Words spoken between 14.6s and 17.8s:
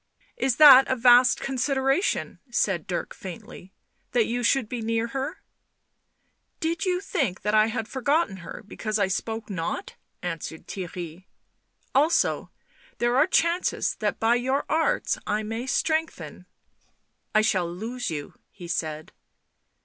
arts I may strengthen ""I shall